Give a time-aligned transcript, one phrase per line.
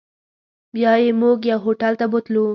[0.73, 2.45] بیا یې موږ یو هوټل ته بوتلو.